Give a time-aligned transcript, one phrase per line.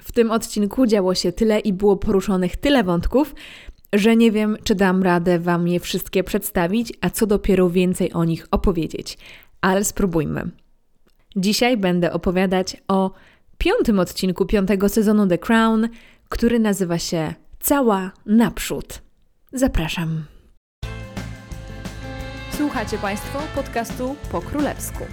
[0.00, 3.34] W tym odcinku działo się tyle i było poruszonych tyle wątków,
[3.92, 8.24] że nie wiem, czy dam radę Wam je wszystkie przedstawić, a co dopiero więcej o
[8.24, 9.18] nich opowiedzieć.
[9.60, 10.50] Ale spróbujmy.
[11.36, 13.10] Dzisiaj będę opowiadać o
[13.58, 15.88] piątym odcinku piątego sezonu The Crown,
[16.28, 19.02] który nazywa się Cała Naprzód.
[19.52, 20.24] Zapraszam.
[22.56, 25.04] Słuchacie Państwo podcastu po królewsku.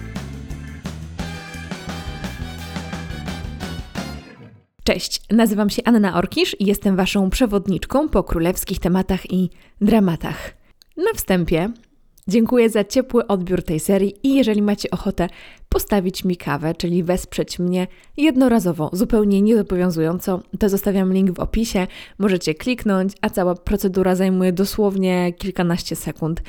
[4.84, 9.50] Cześć, nazywam się Anna Orkisz i jestem Waszą przewodniczką po królewskich tematach i
[9.80, 10.54] dramatach.
[10.96, 11.70] Na wstępie
[12.28, 15.28] dziękuję za ciepły odbiór tej serii i jeżeli macie ochotę
[15.68, 17.86] postawić mi kawę, czyli wesprzeć mnie
[18.16, 21.86] jednorazowo, zupełnie niezobowiązująco, to zostawiam link w opisie,
[22.18, 26.42] możecie kliknąć, a cała procedura zajmuje dosłownie kilkanaście sekund,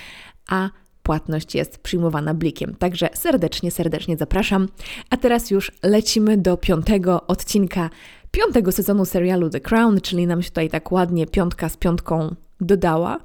[0.50, 0.70] a
[1.04, 2.76] płatność jest przyjmowana blikiem.
[2.76, 4.68] Także serdecznie, serdecznie zapraszam.
[5.10, 7.90] A teraz już lecimy do piątego odcinka
[8.34, 13.20] piątego sezonu serialu The Crown, czyli nam się tutaj tak ładnie piątka z piątką dodała.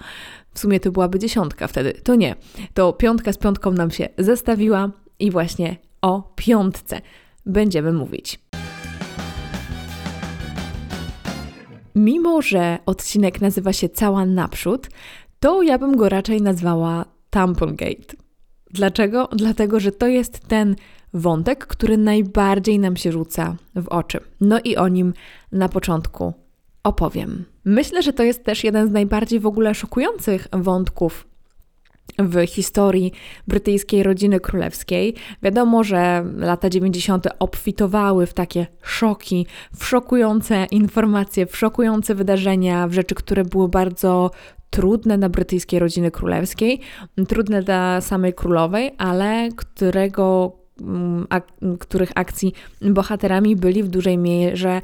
[0.55, 1.93] W sumie to byłaby dziesiątka wtedy.
[1.93, 2.37] To nie.
[2.75, 7.01] To piątka z piątką nam się zestawiła i właśnie o piątce
[7.47, 8.41] będziemy mówić.
[11.95, 14.89] Mimo, że odcinek nazywa się Cała Naprzód,
[15.41, 18.17] to ja bym go raczej nazwała Tampongate.
[18.71, 19.29] Dlaczego?
[19.33, 20.77] Dlatego, że to jest ten
[21.15, 24.21] wątek, który najbardziej nam się rzuca w oczy.
[24.41, 25.13] No i o nim
[25.53, 26.33] na początku
[26.83, 27.45] opowiem.
[27.65, 31.29] Myślę, że to jest też jeden z najbardziej w ogóle szokujących wątków
[32.19, 33.13] w historii
[33.49, 35.15] brytyjskiej rodziny królewskiej.
[35.43, 37.27] Wiadomo, że lata 90.
[37.39, 44.31] obfitowały w takie szoki, w szokujące informacje, w szokujące wydarzenia, w rzeczy, które były bardzo
[44.71, 46.81] trudne dla brytyjskiej rodziny królewskiej,
[47.29, 50.53] trudne dla samej królowej, ale którego
[51.29, 51.47] ak
[51.79, 54.81] których akcji bohaterami byli w dużej mierze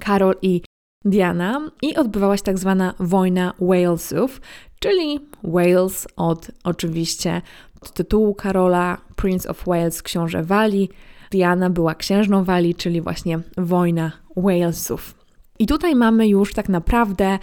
[0.00, 0.62] Karol i
[1.04, 4.40] Diana i odbywała się tak zwana wojna Walesów,
[4.80, 7.42] czyli Wales od oczywiście
[7.94, 10.90] tytułu Karola Prince of Wales, książę Walii.
[11.30, 15.14] Diana była księżną Walii, czyli właśnie wojna Walesów.
[15.58, 17.38] I tutaj mamy już tak naprawdę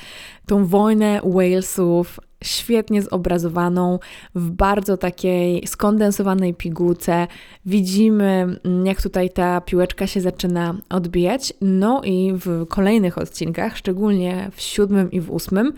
[0.45, 3.99] tą wojnę Walesów świetnie zobrazowaną
[4.35, 7.27] w bardzo takiej skondensowanej pigułce.
[7.65, 11.53] Widzimy, mm, jak tutaj ta piłeczka się zaczyna odbijać.
[11.61, 15.73] No i w kolejnych odcinkach, szczególnie w siódmym i w ósmym,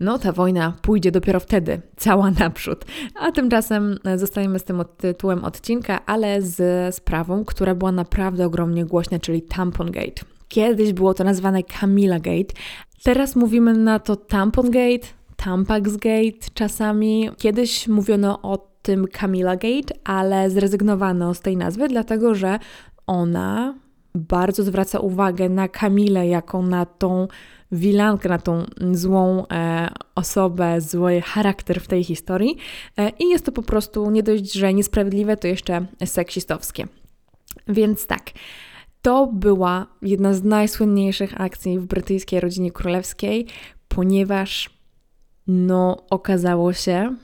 [0.00, 2.84] no ta wojna pójdzie dopiero wtedy, cała naprzód.
[3.20, 9.18] A tymczasem zostajemy z tym tytułem odcinka, ale z sprawą, która była naprawdę ogromnie głośna,
[9.18, 10.22] czyli Tampongate.
[10.48, 12.54] Kiedyś było to nazwane Camilla Gate,
[13.02, 15.08] teraz mówimy na to Tampongate,
[15.44, 17.30] Tampax Gate czasami.
[17.38, 22.58] Kiedyś mówiono o tym Camilla Gate, ale zrezygnowano z tej nazwy, dlatego że
[23.06, 23.74] ona
[24.14, 27.28] bardzo zwraca uwagę na Kamilę jako na tą
[27.72, 32.56] wilankę, na tą złą e, osobę, zły charakter w tej historii.
[32.98, 36.86] E, I jest to po prostu nie dość, że niesprawiedliwe, to jeszcze seksistowskie.
[37.68, 38.30] Więc tak.
[39.02, 43.46] To była jedna z najsłynniejszych akcji w brytyjskiej rodzinie królewskiej,
[43.88, 44.81] ponieważ
[45.46, 47.16] no, okazało się,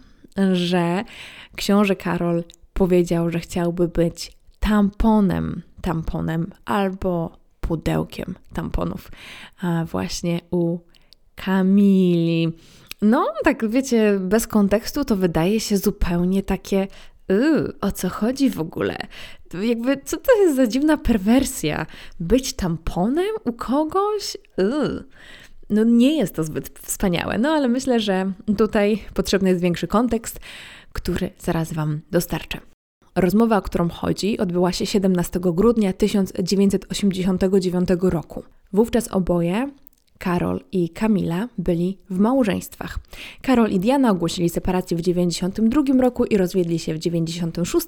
[0.53, 1.05] że
[1.57, 9.11] książę Karol powiedział, że chciałby być tamponem, tamponem albo pudełkiem tamponów
[9.87, 10.79] właśnie u
[11.35, 12.53] Kamili.
[13.03, 16.87] No, tak wiecie, bez kontekstu to wydaje się zupełnie takie
[17.81, 18.97] o co chodzi w ogóle?
[19.63, 21.87] Jakby, co to jest za dziwna perwersja?
[22.21, 24.37] Być tamponem u kogoś?
[25.71, 30.41] No nie jest to zbyt wspaniałe, no ale myślę, że tutaj potrzebny jest większy kontekst,
[30.93, 32.61] który zaraz Wam dostarczę.
[33.17, 38.43] Rozmowa, o którą chodzi, odbyła się 17 grudnia 1989 roku.
[38.73, 39.71] Wówczas oboje
[40.19, 42.99] Karol i Kamila byli w małżeństwach.
[43.43, 47.87] Karol i Diana ogłosili separację w 92 roku i rozwiedli się w 96,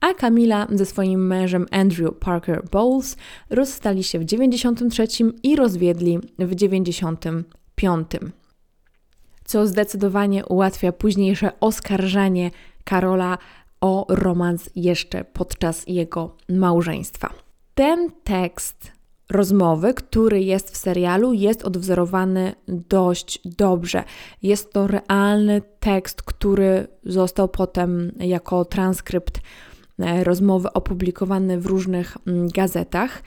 [0.00, 3.16] a Kamila ze swoim mężem Andrew Parker Bowles
[3.50, 5.06] rozstali się w 93
[5.42, 8.08] i rozwiedli w 95.
[9.44, 12.50] Co zdecydowanie ułatwia późniejsze oskarżanie
[12.84, 13.38] Karola
[13.80, 17.32] o romans jeszcze podczas jego małżeństwa.
[17.74, 18.95] Ten tekst
[19.30, 24.04] rozmowy, który jest w serialu, jest odwzorowany dość dobrze.
[24.42, 29.40] Jest to realny tekst, który został potem jako transkrypt
[29.98, 33.22] e, rozmowy opublikowany w różnych mm, gazetach.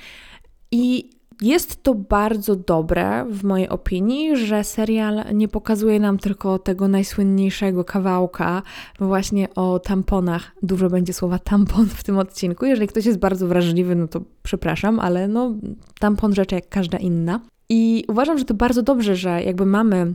[0.71, 1.09] I
[1.41, 7.83] jest to bardzo dobre, w mojej opinii, że serial nie pokazuje nam tylko tego najsłynniejszego
[7.83, 8.61] kawałka,
[8.99, 10.51] właśnie o tamponach.
[10.63, 12.65] Dużo będzie słowa tampon w tym odcinku.
[12.65, 15.55] Jeżeli ktoś jest bardzo wrażliwy, no to przepraszam, ale no,
[15.99, 17.39] tampon rzecz jak każda inna.
[17.69, 20.13] I uważam, że to bardzo dobrze, że jakby mamy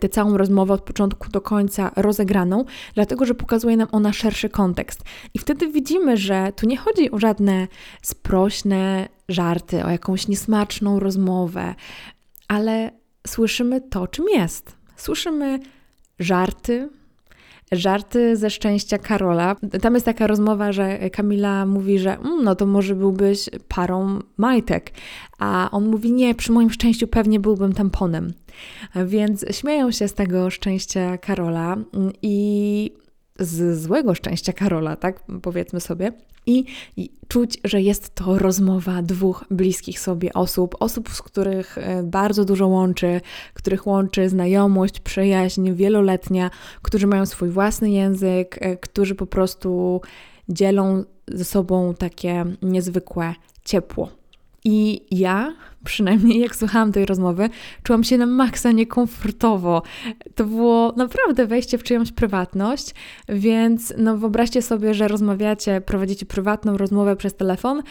[0.00, 2.64] tę całą rozmowę od początku do końca rozegraną,
[2.94, 5.02] dlatego że pokazuje nam ona szerszy kontekst.
[5.34, 7.68] I wtedy widzimy, że tu nie chodzi o żadne
[8.02, 11.74] sprośne żarty, o jakąś niesmaczną rozmowę,
[12.48, 12.90] ale
[13.26, 14.76] słyszymy to, czym jest.
[14.96, 15.58] Słyszymy
[16.18, 16.88] żarty,
[17.72, 19.56] żarty ze szczęścia Karola.
[19.80, 24.90] Tam jest taka rozmowa, że Kamila mówi, że mm, no to może byłbyś parą majtek,
[25.38, 28.32] a on mówi nie, przy moim szczęściu pewnie byłbym tamponem.
[29.06, 31.76] Więc śmieją się z tego szczęścia Karola
[32.22, 32.92] i
[33.38, 36.12] z złego szczęścia Karola, tak powiedzmy sobie.
[36.46, 36.64] I,
[36.96, 42.44] I, czuć, że jest to rozmowa dwóch bliskich sobie osób, osób, z których e, bardzo
[42.44, 43.20] dużo łączy,
[43.54, 46.50] których łączy znajomość, przyjaźń wieloletnia,
[46.82, 50.00] którzy mają swój własny język, e, którzy po prostu
[50.48, 53.34] dzielą ze sobą takie niezwykłe
[53.64, 54.21] ciepło.
[54.64, 55.54] I ja,
[55.84, 57.48] przynajmniej jak słuchałam tej rozmowy,
[57.82, 59.82] czułam się na maksa niekomfortowo.
[60.34, 62.94] To było naprawdę wejście w czyjąś prywatność,
[63.28, 67.82] więc no wyobraźcie sobie, że rozmawiacie, prowadzicie prywatną rozmowę przez telefon,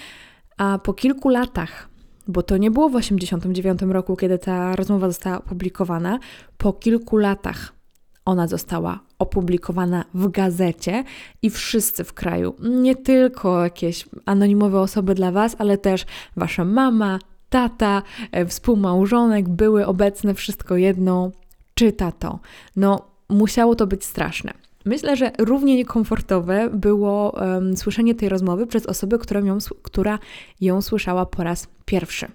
[0.57, 1.89] a po kilku latach,
[2.27, 6.19] bo to nie było w 1989 roku, kiedy ta rozmowa została opublikowana,
[6.57, 7.80] po kilku latach
[8.25, 11.03] ona została opublikowana w gazecie
[11.41, 16.05] i wszyscy w kraju, nie tylko jakieś anonimowe osoby dla Was, ale też
[16.37, 17.19] Wasza mama,
[17.49, 18.01] tata,
[18.31, 21.31] e, współmałżonek były obecne, wszystko jedno,
[21.73, 22.39] czyta to.
[22.75, 24.53] No, musiało to być straszne.
[24.85, 30.19] Myślę, że równie niekomfortowe było um, słyszenie tej rozmowy przez osobę, ją, która
[30.61, 32.27] ją słyszała po raz pierwszy.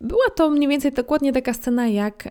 [0.00, 2.28] Była to mniej więcej dokładnie taka scena jak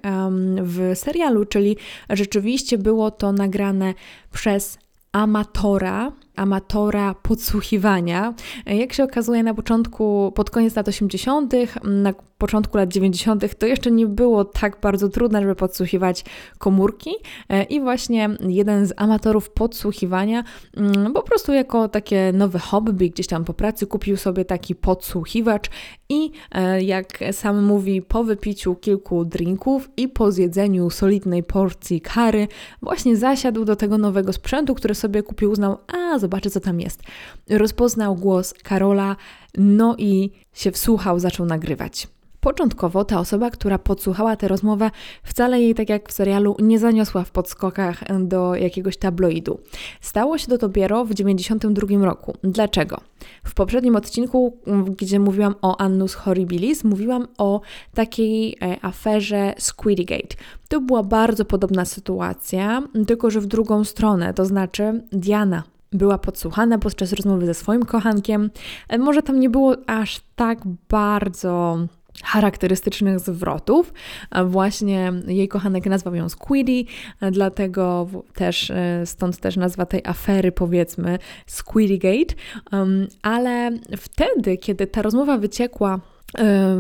[0.62, 1.78] w serialu, czyli
[2.10, 3.94] rzeczywiście było to nagrane
[4.32, 4.78] przez
[5.12, 8.34] amatora, amatora podsłuchiwania.
[8.66, 11.54] Jak się okazuje na początku, pod koniec lat 80.,
[11.84, 16.26] na początku lat 90., to jeszcze nie było tak bardzo trudne, żeby podsłuchiwać
[16.58, 17.12] komórki.
[17.50, 20.44] E, I właśnie jeden z amatorów podsłuchiwania
[21.14, 25.70] po prostu jako takie nowe hobby, gdzieś tam po pracy kupił sobie taki podsłuchiwacz
[26.10, 32.48] i e, jak sam mówi, po wypiciu kilku drinków i po zjedzeniu solidnej porcji kary,
[32.82, 37.04] właśnie zasiadł do tego nowego sprzętu, który sobie kupił, uznał, a zobaczę co tam jest.
[37.50, 39.16] Rozpoznał głos Karola,
[39.58, 42.08] no i się wsłuchał, zaczął nagrywać.
[42.40, 44.92] Początkowo ta osoba, która podsłuchała tę rozmowę,
[45.24, 49.60] wcale jej, tak jak w serialu, nie zaniosła w podskokach do jakiegoś tabloidu.
[50.02, 52.34] Stało się to dopiero w 1992 roku.
[52.44, 53.02] Dlaczego?
[53.44, 54.58] W poprzednim odcinku,
[54.98, 57.62] gdzie mówiłam o Annus Horribilis, mówiłam o
[57.94, 60.36] takiej e, aferze Squidgate.
[60.70, 66.78] To była bardzo podobna sytuacja, tylko że w drugą stronę, to znaczy Diana była podsłuchana
[66.78, 68.50] podczas rozmowy ze swoim kochankiem.
[68.88, 70.60] E, może tam nie było aż tak
[70.90, 71.80] bardzo
[72.24, 73.94] charakterystycznych zwrotów.
[74.46, 76.86] Właśnie jej kochanek nazwał ją Squiddy,
[77.32, 82.36] dlatego też e, stąd też nazwa tej afery powiedzmy Squiddygate.
[83.22, 86.00] Ale wtedy, kiedy ta rozmowa wyciekła e,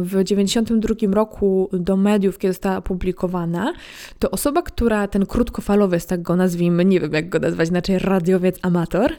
[0.01, 3.73] w 1992 roku do mediów, kiedy została opublikowana,
[4.19, 8.59] to osoba, która ten krótkofalowy, tak go nazwijmy, nie wiem jak go nazwać, inaczej radiowiec
[8.61, 9.13] amator,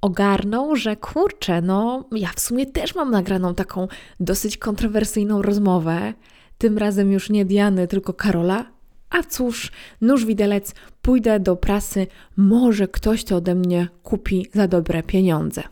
[0.00, 3.88] ogarnął, że kurczę, no ja w sumie też mam nagraną taką
[4.20, 6.14] dosyć kontrowersyjną rozmowę,
[6.58, 8.64] tym razem już nie Diany, tylko Karola.
[9.10, 15.02] A cóż, nóż widelec, pójdę do prasy, może ktoś to ode mnie kupi za dobre
[15.02, 15.62] pieniądze.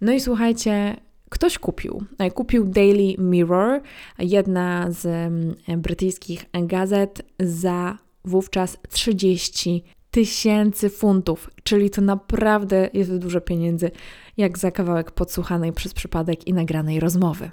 [0.00, 0.96] No i słuchajcie,
[1.28, 2.04] ktoś kupił.
[2.34, 3.80] Kupił Daily Mirror,
[4.18, 13.40] jedna z mm, brytyjskich gazet, za wówczas 30 tysięcy funtów, czyli to naprawdę jest dużo
[13.40, 13.90] pieniędzy,
[14.36, 17.50] jak za kawałek podsłuchanej przez przypadek i nagranej rozmowy.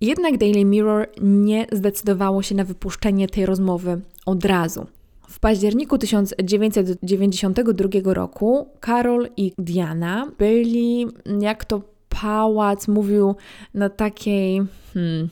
[0.00, 4.86] Jednak Daily Mirror nie zdecydowało się na wypuszczenie tej rozmowy od razu.
[5.28, 11.06] W październiku 1992 roku Karol i Diana byli,
[11.40, 13.34] jak to pałac mówił,
[13.74, 14.62] na takiej
[14.94, 15.28] hmm,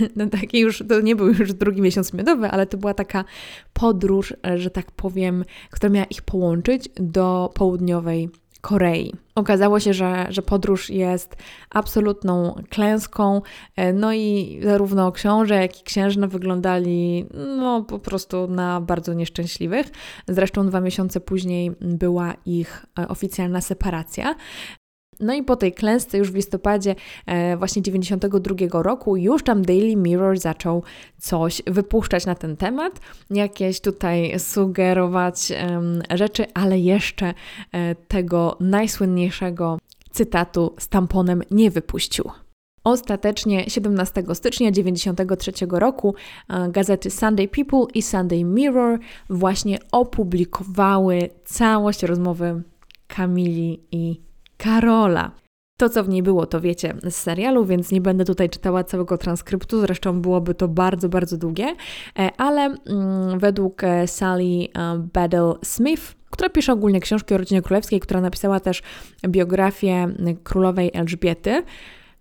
[0.16, 3.24] no taki już, to nie był już drugi miesiąc miodowy, ale to była taka
[3.72, 8.28] podróż, że tak powiem, która miała ich połączyć do południowej
[8.60, 9.12] Korei.
[9.34, 11.36] Okazało się, że, że podróż jest
[11.70, 13.42] absolutną klęską,
[13.76, 17.26] e, no i zarówno książę, jak i księżna wyglądali
[17.56, 19.86] no po prostu na bardzo nieszczęśliwych.
[20.28, 24.34] Zresztą dwa miesiące później była ich e, oficjalna separacja.
[25.20, 26.94] No i po tej klęsce już w listopadzie
[27.26, 30.82] e, właśnie 92 roku już tam Daily Mirror zaczął
[31.18, 33.00] coś wypuszczać na ten temat,
[33.30, 35.80] jakieś tutaj sugerować e,
[36.18, 37.34] rzeczy, ale jeszcze
[37.72, 39.78] e, tego najsłynniejszego
[40.10, 42.30] cytatu z tamponem nie wypuścił.
[42.84, 46.14] Ostatecznie 17 stycznia 1993 roku
[46.48, 48.98] e, gazety Sunday People i Sunday Mirror
[49.30, 52.62] właśnie opublikowały całość rozmowy
[53.06, 54.29] Kamili i
[54.62, 55.30] Karola.
[55.76, 59.18] To, co w niej było, to wiecie z serialu, więc nie będę tutaj czytała całego
[59.18, 61.76] transkryptu, zresztą byłoby to bardzo, bardzo długie,
[62.18, 64.68] e, ale mm, według e, Sally
[65.12, 68.82] Battle Smith, która pisze ogólnie książki o rodzinie królewskiej, która napisała też
[69.28, 70.08] biografię
[70.42, 71.62] królowej Elżbiety,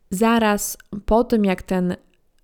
[0.10, 1.96] zaraz po tym, jak ten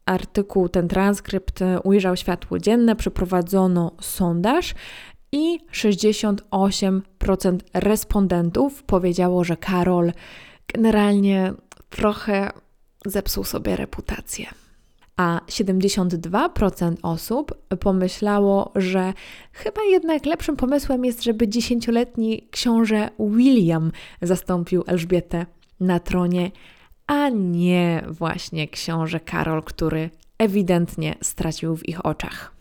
[0.06, 4.76] artykuł, ten transkrypt e, ujrzał światło dzienne, przeprowadzono sondaż
[5.36, 10.12] i 68% respondentów powiedziało, że Karol
[10.74, 11.54] generalnie
[11.90, 12.52] trochę
[13.06, 14.46] zepsuł sobie reputację.
[15.18, 19.14] A 72% osób pomyślało, że
[19.52, 25.46] chyba jednak lepszym pomysłem jest, żeby dziesięcioletni książę William zastąpił Elżbietę
[25.80, 26.52] na tronie,
[27.08, 32.55] a nie właśnie książę Karol, który ewidentnie stracił w ich oczach.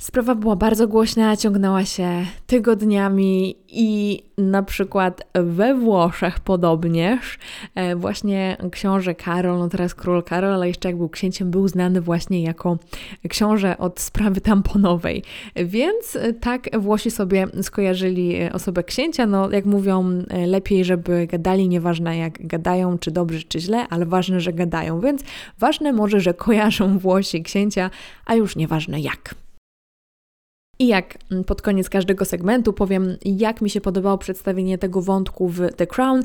[0.00, 7.38] Sprawa była bardzo głośna, ciągnęła się tygodniami i na przykład we Włoszech podobnież
[7.74, 12.00] e, właśnie książę Karol, no teraz król Karol, ale jeszcze jak był księciem, był znany
[12.00, 12.78] właśnie jako
[13.28, 15.22] książę od sprawy tamponowej.
[15.56, 22.46] Więc tak Włosi sobie skojarzyli osobę księcia, no jak mówią, lepiej, żeby gadali, nieważne jak
[22.46, 25.00] gadają, czy dobrze, czy źle, ale ważne, że gadają.
[25.00, 25.22] Więc
[25.58, 27.90] ważne może, że kojarzą Włosi księcia,
[28.26, 29.34] a już nieważne jak.
[30.80, 35.48] I jak mm, pod koniec każdego segmentu powiem, jak mi się podobało przedstawienie tego wątku
[35.48, 36.22] w The Crown,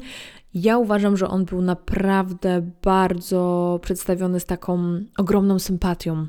[0.54, 6.28] ja uważam, że on był naprawdę bardzo przedstawiony z taką ogromną sympatią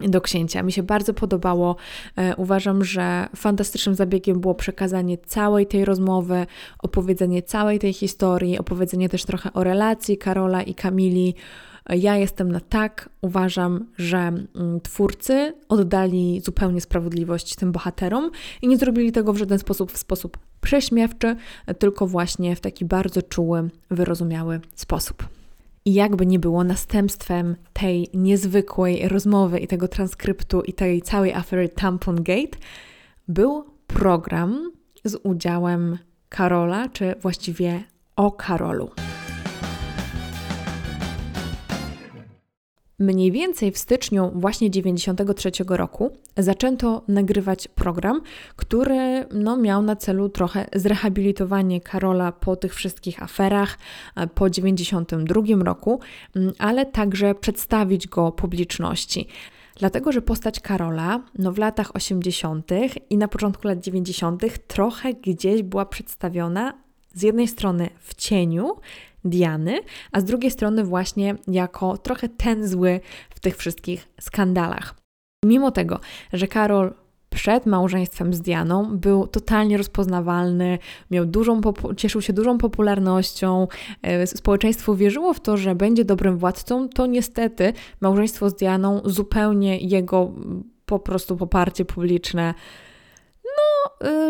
[0.00, 0.62] do księcia.
[0.62, 1.76] Mi się bardzo podobało.
[2.16, 6.46] E, uważam, że fantastycznym zabiegiem było przekazanie całej tej rozmowy,
[6.78, 11.34] opowiedzenie całej tej historii, opowiedzenie też trochę o relacji Karola i Kamili
[11.90, 18.30] ja jestem na tak, uważam, że mm, twórcy oddali zupełnie sprawiedliwość tym bohaterom
[18.62, 21.36] i nie zrobili tego w żaden sposób w sposób prześmiewczy,
[21.78, 25.28] tylko właśnie w taki bardzo czuły, wyrozumiały sposób.
[25.84, 31.68] I jakby nie było następstwem tej niezwykłej rozmowy i tego transkryptu i tej całej afery
[31.68, 32.58] Tampon Gate,
[33.28, 34.72] był program
[35.04, 35.98] z udziałem
[36.28, 37.82] Karola, czy właściwie
[38.16, 38.90] o Karolu.
[42.98, 48.20] Mniej więcej w styczniu właśnie 93 roku zaczęto nagrywać program,
[48.56, 53.78] który no, miał na celu trochę zrehabilitowanie Karola po tych wszystkich aferach
[54.16, 56.00] e, po 92 roku,
[56.36, 59.28] mm, ale także przedstawić go publiczności.
[59.76, 62.70] Dlatego, że postać Karola no w latach 80.
[63.10, 64.42] i na początku lat 90.
[64.66, 66.74] trochę gdzieś była przedstawiona
[67.14, 68.76] z jednej strony w cieniu,
[69.24, 69.80] Diany,
[70.12, 73.00] a z drugiej strony właśnie jako trochę ten zły
[73.30, 74.94] w tych wszystkich skandalach.
[75.44, 76.00] Mimo tego,
[76.32, 76.94] że Karol
[77.32, 80.78] przed małżeństwem z Dianą był totalnie rozpoznawalny,
[81.10, 81.60] miał dużą
[81.96, 83.68] cieszył się dużą popularnością,
[84.02, 89.78] e, społeczeństwo wierzyło w to, że będzie dobrym władcą, to niestety małżeństwo z Dianą zupełnie
[89.78, 90.32] jego
[90.86, 92.54] po prostu poparcie publiczne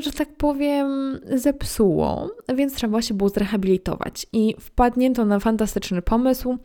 [0.01, 4.27] że tak powiem, zepsuło, więc trzeba się było zrehabilitować.
[4.33, 6.59] I wpadnięto na fantastyczny pomysł,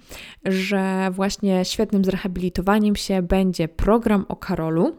[0.45, 4.95] że właśnie świetnym zrehabilitowaniem się będzie program o Karolu.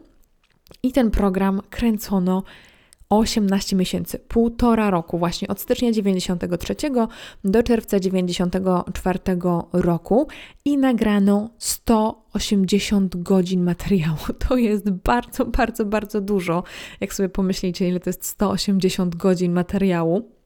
[0.83, 2.43] I ten program kręcono
[3.09, 6.75] 18 miesięcy, półtora roku, właśnie od stycznia 93
[7.43, 9.19] do czerwca 94
[9.73, 10.27] roku
[10.65, 14.17] i nagrano 180 godzin materiału.
[14.49, 16.63] To jest bardzo, bardzo, bardzo dużo.
[16.99, 20.38] Jak sobie pomyślicie, ile to jest 180 godzin materiału.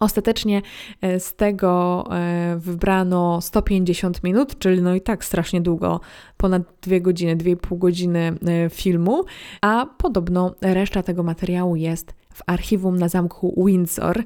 [0.00, 0.62] Ostatecznie
[1.00, 6.00] e, z tego e, wybrano 150 minut, czyli no i tak strasznie długo,
[6.36, 9.24] ponad 2 godziny, 2,5 godziny e, filmu,
[9.60, 14.24] a podobno reszta tego materiału jest w archiwum na zamku Windsor.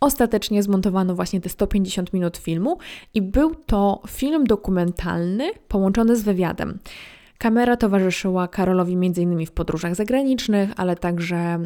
[0.00, 2.78] Ostatecznie zmontowano właśnie te 150 minut filmu
[3.14, 6.78] i był to film dokumentalny połączony z wywiadem.
[7.38, 9.46] Kamera towarzyszyła Karolowi m.in.
[9.46, 11.58] w podróżach zagranicznych, ale także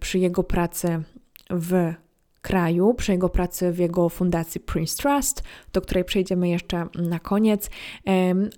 [0.00, 1.02] przy jego pracy
[1.50, 1.94] w
[2.42, 5.42] kraju, przy jego pracy w jego fundacji Prince Trust,
[5.72, 7.70] do której przejdziemy jeszcze na koniec,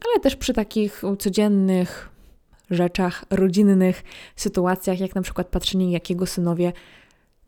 [0.07, 2.09] ale też przy takich codziennych
[2.71, 4.03] rzeczach, rodzinnych
[4.37, 6.73] sytuacjach, jak na przykład patrzenie, jak jego synowie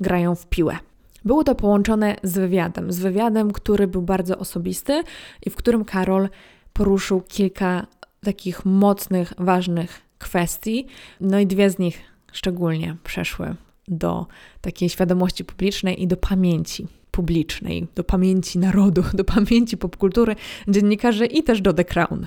[0.00, 0.78] grają w piłę.
[1.24, 5.02] Było to połączone z wywiadem, z wywiadem, który był bardzo osobisty
[5.46, 6.28] i w którym Karol
[6.72, 7.86] poruszył kilka
[8.24, 10.86] takich mocnych, ważnych kwestii.
[11.20, 12.00] No i dwie z nich
[12.32, 13.54] szczególnie przeszły
[13.88, 14.26] do
[14.60, 20.36] takiej świadomości publicznej i do pamięci publicznej, do pamięci narodu, do pamięci popkultury
[20.68, 22.26] dziennikarzy i też do The Crown.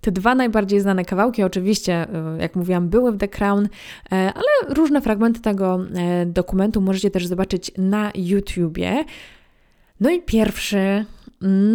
[0.00, 3.68] Te dwa najbardziej znane kawałki, oczywiście, y, jak mówiłam, były w The Crown, y,
[4.10, 5.80] ale różne fragmenty tego
[6.22, 9.04] y, dokumentu możecie też zobaczyć na YouTubie.
[10.00, 11.04] No i pierwszy,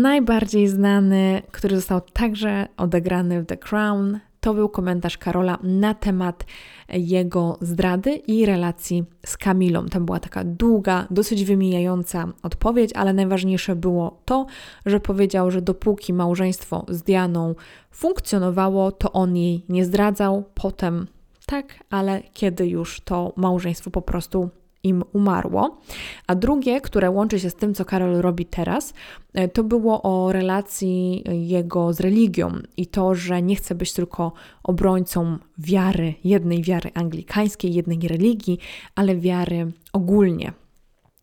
[0.01, 6.45] najbardziej znany, który został także odegrany w The Crown, to był komentarz Karola na temat
[6.89, 9.85] jego zdrady i relacji z Kamilą.
[9.85, 14.45] Tam była taka długa, dosyć wymijająca odpowiedź, ale najważniejsze było to,
[14.85, 17.55] że powiedział, że dopóki małżeństwo z Dianą
[17.91, 20.43] funkcjonowało, to on jej nie zdradzał.
[20.53, 21.07] Potem
[21.45, 24.49] tak, ale kiedy już to małżeństwo po prostu
[24.83, 25.81] im umarło.
[26.27, 28.93] A drugie, które łączy się z tym, co Karol robi teraz,
[29.33, 34.33] e, to było o relacji jego z religią i to, że nie chce być tylko
[34.63, 38.59] obrońcą wiary, jednej wiary anglikańskiej, jednej religii,
[38.95, 40.53] ale wiary ogólnie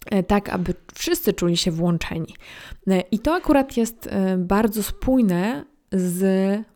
[0.06, 2.34] e, tak, aby wszyscy czuli się włączeni.
[2.86, 6.24] E, I to akurat jest bardzo spójne z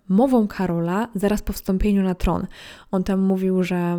[0.08, 2.46] mową Karola zaraz po wstąpieniu na tron.
[2.90, 3.98] On tam mówił, że,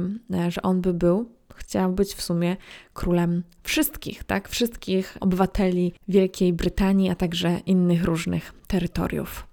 [0.49, 2.57] że on by był chciał być w sumie
[2.93, 4.49] królem wszystkich, tak?
[4.49, 9.47] Wszystkich obywateli Wielkiej Brytanii, a także innych różnych terytoriów.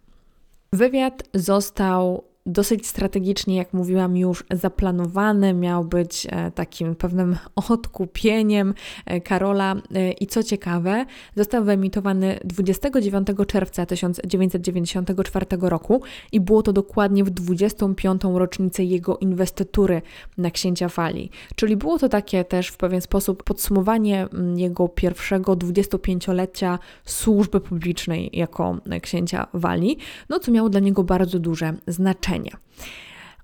[0.73, 7.37] Wywiad został dosyć strategicznie, jak mówiłam już, zaplanowany, miał być e, takim pewnym
[7.70, 8.75] odkupieniem
[9.06, 11.06] e, Karola e, i co ciekawe,
[11.37, 18.23] został wyemitowany 29 czerwca 1994 roku i było to dokładnie w 25.
[18.35, 20.02] rocznicę jego inwestytury
[20.38, 21.30] na księcia Fali.
[21.54, 28.30] Czyli było to takie też w pewien sposób podsumowanie mm, jego pierwszego 25-lecia służby publicznej
[28.32, 29.97] jako księcia Wali,
[30.28, 32.29] no co miało dla niego bardzo duże znaczenie.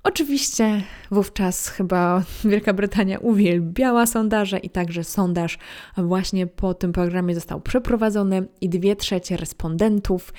[0.03, 5.59] Oczywiście wówczas chyba Wielka Brytania uwielbiała sondaże i także sondaż
[5.97, 10.33] właśnie po tym programie został przeprowadzony i dwie trzecie respondentów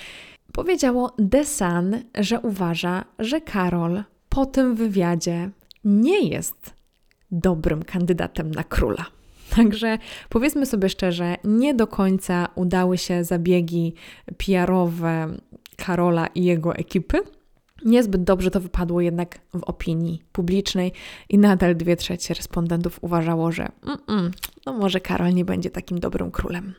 [0.54, 5.50] powiedziało The Sun, że uważa, że Karol po tym wywiadzie
[5.84, 6.74] nie jest
[7.32, 9.06] dobrym kandydatem na króla.
[9.56, 9.98] Także
[10.30, 13.94] powiedzmy sobie szczerze, nie do końca udały się zabiegi
[14.38, 15.38] PR-owe
[15.76, 17.20] Karola i jego ekipy.
[17.86, 20.92] Niezbyt dobrze to wypadło jednak w opinii publicznej
[21.30, 24.32] i nadal dwie trzecie respondentów uważało, że mm, mm,
[24.66, 26.74] no może Karol nie będzie takim dobrym królem.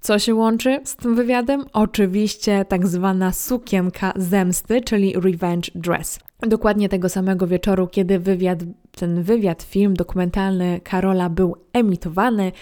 [0.00, 1.64] Co się łączy z tym wywiadem?
[1.72, 6.20] Oczywiście tak zwana sukienka zemsty, czyli revenge dress.
[6.40, 8.58] Dokładnie tego samego wieczoru, kiedy wywiad,
[8.90, 12.52] ten wywiad, film dokumentalny Karola był emitowany,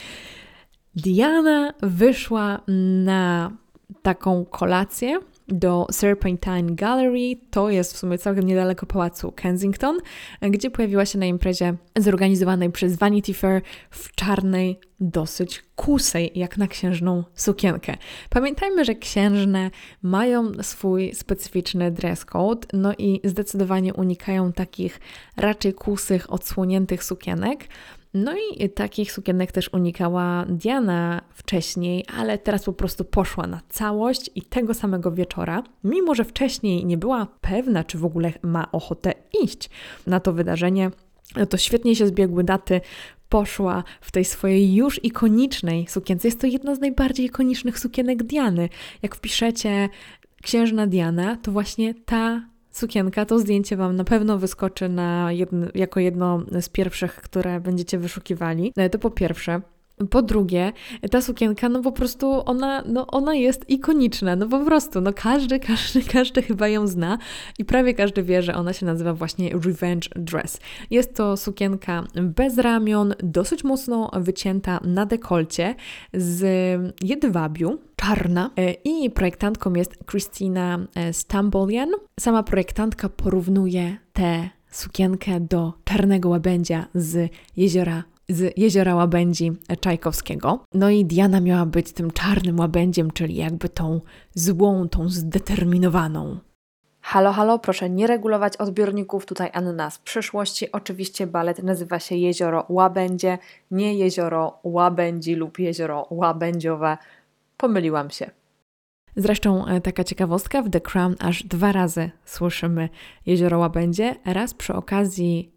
[0.94, 2.60] Diana wyszła
[3.04, 3.52] na
[4.02, 9.98] taką kolację do Serpentine Gallery, to jest w sumie całkiem niedaleko pałacu Kensington,
[10.42, 16.68] gdzie pojawiła się na imprezie zorganizowanej przez Vanity Fair w czarnej, dosyć kusej, jak na
[16.68, 17.96] księżną sukienkę.
[18.30, 19.70] Pamiętajmy, że księżne
[20.02, 25.00] mają swój specyficzny dress code, no i zdecydowanie unikają takich
[25.36, 27.68] raczej kusych, odsłoniętych sukienek.
[28.14, 34.30] No i takich sukienek też unikała Diana wcześniej, ale teraz po prostu poszła na całość
[34.34, 39.14] i tego samego wieczora, mimo że wcześniej nie była pewna, czy w ogóle ma ochotę
[39.42, 39.70] iść
[40.06, 40.90] na to wydarzenie,
[41.36, 42.80] no to świetnie się zbiegły daty.
[43.28, 46.28] Poszła w tej swojej już ikonicznej sukience.
[46.28, 48.68] Jest to jedna z najbardziej ikonicznych sukienek Diany.
[49.02, 49.88] Jak wpiszecie
[50.42, 56.00] księżna Diana, to właśnie ta sukienka, to zdjęcie Wam na pewno wyskoczy na jedno, jako
[56.00, 58.72] jedno z pierwszych, które będziecie wyszukiwali.
[58.76, 59.60] No, to po pierwsze.
[60.10, 60.72] Po drugie,
[61.10, 65.60] ta sukienka, no po prostu ona, no ona jest ikoniczna, no po prostu, no każdy,
[65.60, 67.18] każdy, każdy chyba ją zna
[67.58, 70.60] i prawie każdy wie, że ona się nazywa właśnie Revenge Dress.
[70.90, 75.74] Jest to sukienka bez ramion, dosyć mocno wycięta na dekolcie
[76.14, 76.42] z
[77.02, 81.90] jedwabiu, czarna e, i projektantką jest Christina e, Stambolian.
[82.20, 90.64] Sama projektantka porównuje tę sukienkę do czarnego łabędzia z jeziora z jeziora łabędzi Czajkowskiego.
[90.74, 94.00] No i Diana miała być tym czarnym łabędziem, czyli jakby tą
[94.34, 96.38] złą, tą zdeterminowaną.
[97.00, 99.26] Halo, halo, proszę nie regulować odbiorników.
[99.26, 100.72] Tutaj Anna z przyszłości.
[100.72, 103.38] Oczywiście balet nazywa się Jezioro Łabędzie,
[103.70, 106.98] nie Jezioro Łabędzi lub Jezioro Łabędziowe.
[107.56, 108.30] Pomyliłam się.
[109.16, 112.88] Zresztą e, taka ciekawostka, w The Crown aż dwa razy słyszymy
[113.26, 114.16] Jezioro Łabędzie.
[114.24, 115.52] Raz przy okazji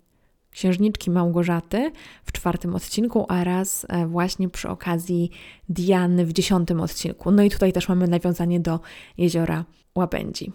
[0.54, 1.92] księżniczki Małgorzaty
[2.24, 5.32] w czwartym odcinku, a raz e, właśnie przy okazji
[5.70, 7.32] Diany w dziesiątym odcinku.
[7.32, 8.80] No i tutaj też mamy nawiązanie do
[9.18, 10.52] jeziora Łabędzi.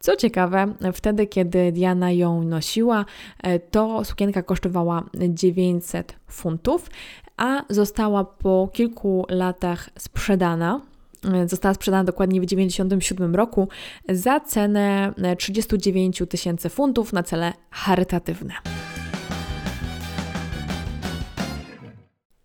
[0.00, 3.04] Co ciekawe, wtedy kiedy Diana ją nosiła,
[3.42, 6.90] e, to sukienka kosztowała 900 funtów,
[7.36, 10.80] a została po kilku latach sprzedana.
[11.34, 13.68] E, została sprzedana dokładnie w 1997 roku
[14.08, 18.54] za cenę 39 tysięcy funtów na cele charytatywne.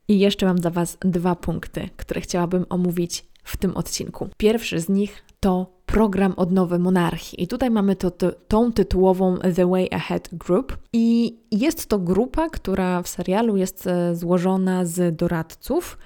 [0.08, 4.30] I jeszcze mam dla Was dwa punkty, które chciałabym omówić w tym odcinku.
[4.38, 7.44] Pierwszy z nich to program odnowy monarchii.
[7.44, 10.78] I tutaj mamy to, to, tą tytułową The Way Ahead Group.
[10.94, 15.98] I jest to grupa, która w serialu jest e, złożona z doradców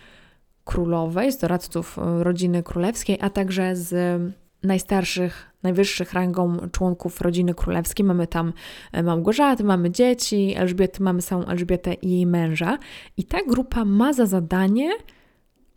[0.64, 4.22] królowej, z doradców e, rodziny królewskiej, a także z
[4.64, 8.06] najstarszych, najwyższych rangą członków rodziny królewskiej.
[8.06, 8.54] Mamy tam
[8.92, 12.78] e, Małgorzaty, mamy dzieci, Elżbiety, mamy samą Elżbietę i jej męża.
[13.18, 14.92] I ta grupa ma za zadanie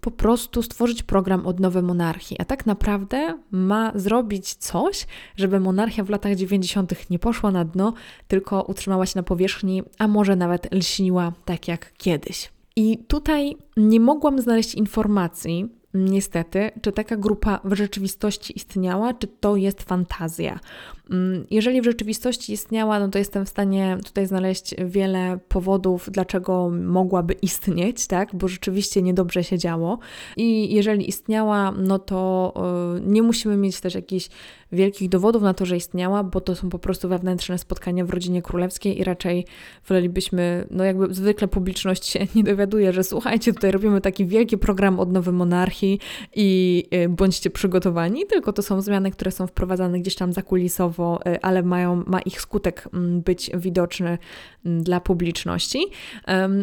[0.02, 6.10] po prostu stworzyć program odnowy monarchii, a tak naprawdę ma zrobić coś, żeby monarchia w
[6.10, 7.10] latach 90.
[7.10, 7.92] nie poszła na dno,
[8.28, 12.52] tylko utrzymała się na powierzchni, a może nawet lśniła tak jak kiedyś.
[12.76, 19.56] I tutaj nie mogłam znaleźć informacji, niestety, czy taka grupa w rzeczywistości istniała, czy to
[19.56, 20.60] jest fantazja.
[21.10, 26.70] Mm, jeżeli w rzeczywistości istniała, no to jestem w stanie tutaj znaleźć wiele powodów, dlaczego
[26.70, 28.34] mogłaby istnieć, tak?
[28.34, 29.98] Bo rzeczywiście niedobrze się działo.
[30.36, 32.52] I jeżeli istniała, no to
[32.96, 34.28] y, nie musimy mieć też jakichś
[34.72, 38.42] wielkich dowodów na to, że istniała, bo to są po prostu wewnętrzne spotkania w rodzinie
[38.42, 39.46] królewskiej i raczej
[39.88, 45.00] wolelibyśmy, no jakby zwykle publiczność się nie dowiaduje, że słuchajcie, tutaj robimy taki wielki program
[45.00, 45.98] odnowy monarchii
[46.34, 51.42] i y, bądźcie przygotowani, tylko to są zmiany, które są wprowadzane gdzieś tam zakulisowo Y,
[51.42, 54.18] ale mają, ma ich skutek mm, być widoczny
[54.66, 55.86] mm, dla publiczności.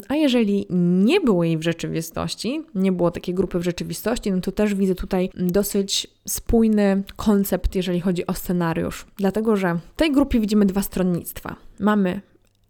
[0.10, 4.52] A jeżeli nie było jej w rzeczywistości, nie było takiej grupy w rzeczywistości, no to
[4.52, 9.06] też widzę tutaj dosyć spójny koncept, jeżeli chodzi o scenariusz.
[9.18, 11.56] Dlatego, że w tej grupie widzimy dwa stronnictwa.
[11.80, 12.22] Mamy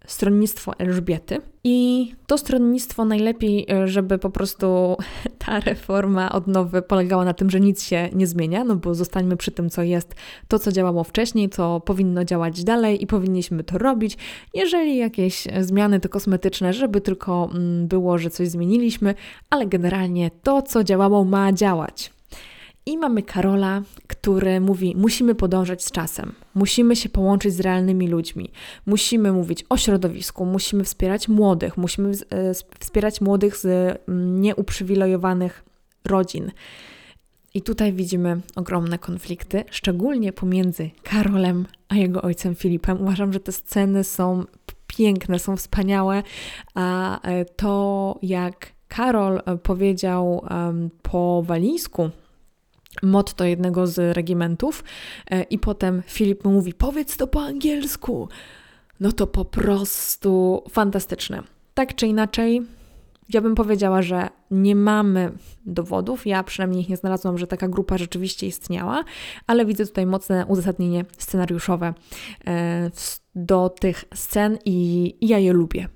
[0.10, 1.42] stronnictwo Elżbiety.
[1.64, 4.98] I to stronnictwo najlepiej, e, żeby po prostu
[5.46, 9.52] ta reforma odnowy polegała na tym, że nic się nie zmienia, no bo zostańmy przy
[9.52, 10.16] tym, co jest,
[10.48, 14.18] to co działało wcześniej, to powinno działać dalej i powinniśmy to robić.
[14.54, 19.16] Jeżeli jakieś zmiany to kosmetyczne, żeby tylko mm, było, że coś zmieniliśmy,
[19.50, 22.19] ale generalnie to, co działało, ma działać.
[22.86, 28.52] I mamy Karola, który mówi: Musimy podążać z czasem, musimy się połączyć z realnymi ludźmi,
[28.86, 35.64] musimy mówić o środowisku, musimy wspierać młodych, musimy e, wspierać młodych z mm, nieuprzywilejowanych
[36.06, 36.52] rodzin.
[37.54, 43.02] I tutaj widzimy ogromne konflikty, szczególnie pomiędzy Karolem a jego ojcem Filipem.
[43.02, 44.44] Uważam, że te sceny są
[44.88, 46.24] piękne, są wspaniałe,
[46.76, 50.46] a e, to jak Karol e, powiedział
[51.02, 52.10] po walizku
[53.04, 54.84] motto jednego z regimentów
[55.32, 58.30] e, i potem Filip mówi powiedz to po angielsku.
[59.00, 61.44] No to po prostu fantastyczne.
[61.74, 62.62] Tak czy inaczej,
[63.34, 65.32] ja bym powiedziała, że nie mamy
[65.66, 66.28] dowodów.
[66.28, 69.04] Ja przynajmniej ich nie znalazłam, że taka grupa rzeczywiście istniała,
[69.48, 71.94] ale widzę tutaj mocne uzasadnienie scenariuszowe
[72.48, 72.92] e,
[73.36, 75.88] do tych scen i ja je lubię.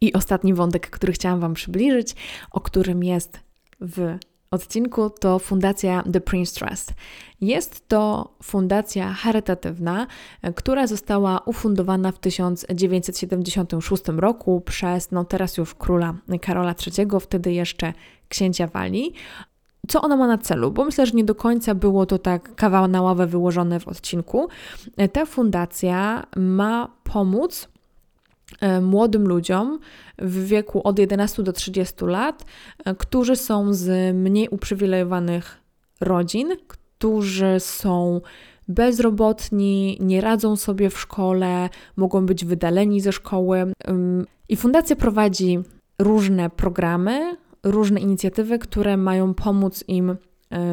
[0.00, 2.14] I ostatni wątek, który chciałam Wam przybliżyć,
[2.50, 3.40] o którym jest
[3.80, 4.18] w
[4.50, 6.94] odcinku, to Fundacja The Prince Trust.
[7.40, 10.06] Jest to fundacja charytatywna,
[10.54, 17.92] która została ufundowana w 1976 roku przez, no teraz już króla Karola III, wtedy jeszcze
[18.28, 19.12] księcia Walii.
[19.88, 20.70] Co ona ma na celu?
[20.70, 24.48] Bo myślę, że nie do końca było to tak kawał na ławę wyłożone w odcinku.
[25.12, 27.79] Ta fundacja ma pomóc E,
[28.82, 29.78] młodym ludziom
[30.18, 32.44] w wieku od 11 do 30 lat,
[32.84, 35.60] e, którzy są z mniej uprzywilejowanych
[36.00, 38.20] rodzin, którzy są
[38.68, 43.72] bezrobotni, nie radzą sobie w szkole, mogą być wydaleni ze szkoły.
[44.48, 45.58] I fundacja prowadzi
[45.98, 50.29] różne programy, różne inicjatywy, które mają pomóc im E,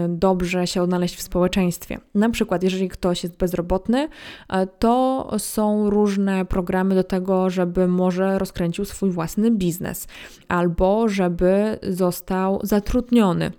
[0.09, 1.99] dobrze się odnaleźć w społeczeństwie.
[2.15, 4.09] Na przykład, jeżeli ktoś jest bezrobotny,
[4.49, 10.07] e, to są różne programy do tego, żeby może rozkręcił swój własny biznes
[10.47, 13.51] albo żeby został zatrudniony.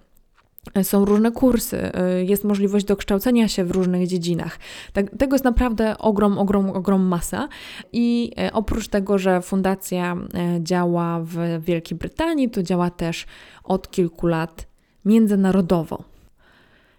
[0.75, 1.93] E, są różne kursy,
[2.27, 4.59] jest możliwość dokształcenia się w różnych dziedzinach.
[4.93, 7.49] Tak, tego jest naprawdę ogrom, ogrom, ogrom masa.
[7.93, 10.17] I oprócz tego, że fundacja
[10.61, 13.27] działa w Wielkiej Brytanii, to działa też
[13.65, 14.68] od kilku lat
[15.05, 16.05] międzynarodowo.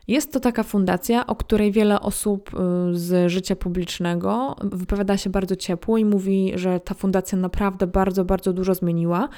[0.09, 2.57] Jest to taka fundacja, o której wiele osób y,
[2.99, 8.53] z życia publicznego wypowiada się bardzo ciepło i mówi, że ta fundacja naprawdę bardzo, bardzo
[8.53, 9.29] dużo zmieniła.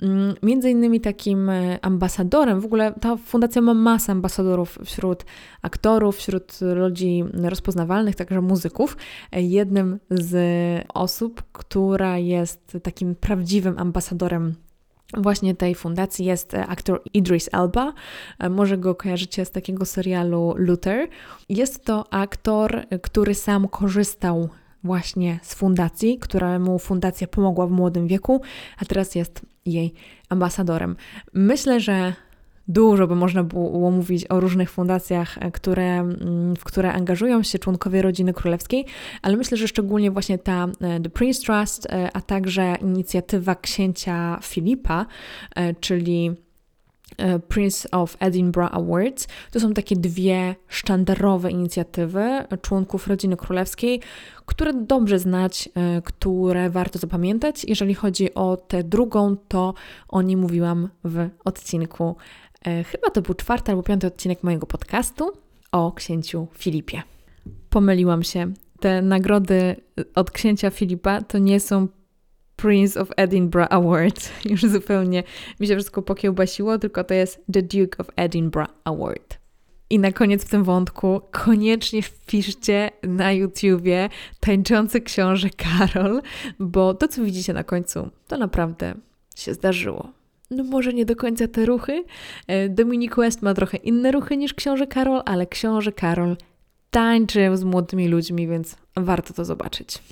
[0.00, 5.24] Mm, między innymi takim y, ambasadorem, w ogóle ta fundacja ma masę ambasadorów wśród
[5.62, 8.96] aktorów, wśród ludzi rozpoznawalnych, także muzyków.
[9.32, 10.34] Jednym z
[10.94, 14.54] osób, która jest takim prawdziwym ambasadorem
[15.16, 17.92] właśnie tej fundacji jest aktor Idris Elba.
[18.50, 21.08] Może go kojarzycie z takiego serialu Luther.
[21.48, 24.48] Jest to aktor, który sam korzystał
[24.84, 28.42] właśnie z fundacji, któremu fundacja pomogła w młodym wieku,
[28.78, 29.94] a teraz jest jej
[30.28, 30.96] ambasadorem.
[31.34, 32.12] Myślę, że
[32.68, 37.58] Dużo by można było mówić o różnych fundacjach, e, które, mm, w które angażują się
[37.58, 38.84] członkowie rodziny królewskiej,
[39.22, 44.38] ale myślę, że szczególnie właśnie ta e, The Prince Trust, e, a także inicjatywa księcia
[44.42, 45.06] Filipa,
[45.80, 46.30] czyli
[47.48, 49.28] Prince of Edinburgh Awards.
[49.50, 54.00] To są takie dwie sztandarowe inicjatywy członków rodziny królewskiej,
[54.46, 55.68] które dobrze znać,
[56.04, 57.64] które warto zapamiętać.
[57.64, 59.74] Jeżeli chodzi o tę drugą, to
[60.08, 62.16] o niej mówiłam w odcinku
[62.64, 65.32] chyba to był czwarty albo piąty odcinek mojego podcastu
[65.72, 67.02] o księciu Filipie.
[67.70, 68.52] Pomyliłam się.
[68.80, 69.76] Te nagrody
[70.14, 71.88] od księcia Filipa to nie są
[72.56, 74.30] Prince of Edinburgh Award.
[74.50, 75.22] Już zupełnie
[75.60, 79.38] mi się wszystko pokiełbasiło, tylko to jest The Duke of Edinburgh Award.
[79.90, 84.08] I na koniec w tym wątku koniecznie wpiszcie na YouTubie
[84.40, 86.22] tańczący książę Karol,
[86.58, 88.94] bo to, co widzicie na końcu, to naprawdę
[89.36, 90.17] się zdarzyło
[90.50, 92.04] no może nie do końca te ruchy.
[92.46, 96.36] E, Dominic West ma trochę inne ruchy niż książę Karol, ale książę Karol
[96.90, 100.02] tańczy z młodymi ludźmi, więc warto to zobaczyć.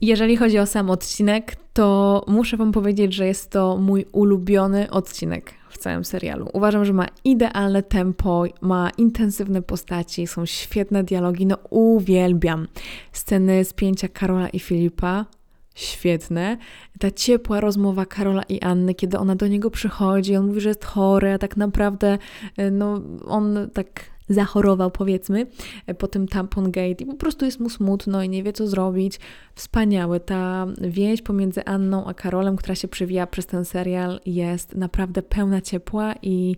[0.00, 5.54] Jeżeli chodzi o sam odcinek, to muszę Wam powiedzieć, że jest to mój ulubiony odcinek
[5.68, 6.48] w całym serialu.
[6.52, 12.68] Uważam, że ma idealne tempo, ma intensywne postaci, są świetne dialogi, no uwielbiam
[13.12, 15.26] sceny spięcia Karola i Filipa
[15.74, 16.56] świetne.
[16.98, 20.84] Ta ciepła rozmowa Karola i Anny, kiedy ona do niego przychodzi, on mówi, że jest
[20.84, 22.18] chory, a tak naprawdę
[22.56, 25.46] e, no, on tak zachorował, powiedzmy,
[25.86, 28.66] e, po tym tampon gate i po prostu jest mu smutno i nie wie, co
[28.66, 29.20] zrobić.
[29.54, 30.20] Wspaniałe.
[30.20, 35.60] Ta więź pomiędzy Anną a Karolem, która się przewija przez ten serial, jest naprawdę pełna
[35.60, 36.56] ciepła i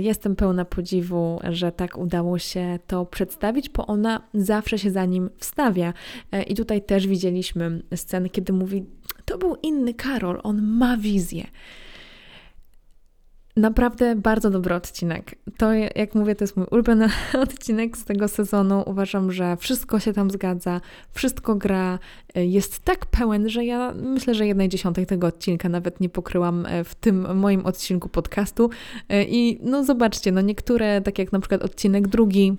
[0.00, 5.30] jestem pełna podziwu, że tak udało się to przedstawić, bo ona zawsze się za nim
[5.36, 5.92] wstawia.
[6.32, 8.84] E, I tutaj też widzieliśmy scenę, kiedy mówi:
[9.24, 11.44] To był inny Karol, on ma wizję.
[13.58, 15.34] Naprawdę bardzo dobry odcinek.
[15.56, 17.08] To, jak mówię, to jest mój ulubiony
[17.44, 18.82] odcinek z tego sezonu.
[18.86, 20.80] Uważam, że wszystko się tam zgadza,
[21.12, 21.98] wszystko gra,
[22.34, 26.66] e, jest tak pełen, że ja myślę, że jednej dziesiątej tego odcinka nawet nie pokryłam
[26.66, 28.70] e, w tym moim odcinku podcastu.
[29.08, 32.56] E, I no zobaczcie, no niektóre, tak jak na przykład odcinek drugi,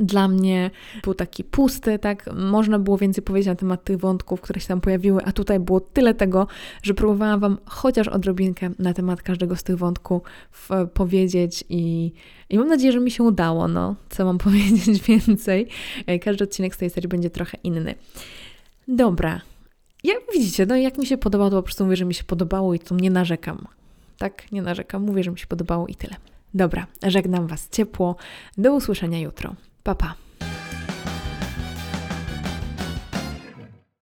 [0.00, 0.70] dla mnie
[1.04, 2.34] był taki pusty, tak?
[2.34, 5.80] Można było więcej powiedzieć na temat tych wątków, które się tam pojawiły, a tutaj było
[5.80, 6.46] tyle tego,
[6.82, 10.22] że próbowałam Wam chociaż odrobinkę na temat każdego z tych wątków
[10.94, 12.12] powiedzieć i,
[12.50, 13.94] i mam nadzieję, że mi się udało, no.
[14.10, 15.68] Co mam powiedzieć więcej?
[16.06, 17.94] E, każdy odcinek z tej serii będzie trochę inny.
[18.88, 19.40] Dobra.
[20.04, 22.74] Jak widzicie, no jak mi się podobało, to po prostu mówię, że mi się podobało
[22.74, 23.66] i tu nie narzekam.
[24.18, 26.16] Tak, nie narzekam, mówię, że mi się podobało i tyle.
[26.54, 28.16] Dobra, żegnam Was ciepło.
[28.58, 29.54] Do usłyszenia jutro.
[29.86, 30.25] Pa, pa.